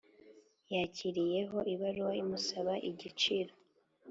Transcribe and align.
yakiriyeho 0.73 1.57
ibaruwa 1.73 2.13
imusaba 2.23 2.73
igiciro 2.89 3.53